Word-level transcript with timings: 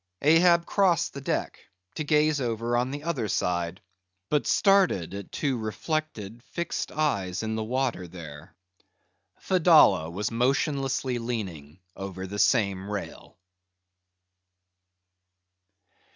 Ahab 0.23 0.65
crossed 0.65 1.13
the 1.13 1.21
deck 1.21 1.59
to 1.93 2.03
gaze 2.03 2.41
over 2.41 2.75
on 2.75 2.89
the 2.89 3.03
other 3.03 3.27
side; 3.27 3.83
but 4.29 4.47
started 4.47 5.13
at 5.13 5.31
two 5.31 5.59
reflected, 5.59 6.41
fixed 6.41 6.91
eyes 6.91 7.43
in 7.43 7.53
the 7.53 7.63
water 7.63 8.07
there. 8.07 8.55
Fedallah 9.39 10.09
was 10.11 10.31
motionlessly 10.31 11.19
leaning 11.19 11.79
over 11.95 12.25
the 12.25 12.39
same 12.39 12.89
rail. 12.89 13.37